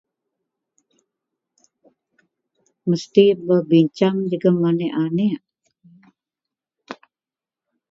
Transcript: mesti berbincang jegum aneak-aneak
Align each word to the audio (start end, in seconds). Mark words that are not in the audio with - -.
mesti 2.89 3.23
berbincang 3.47 4.17
jegum 4.29 4.57
aneak-aneak 4.69 5.43